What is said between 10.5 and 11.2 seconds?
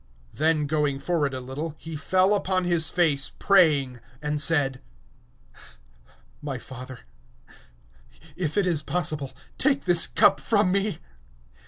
away from me.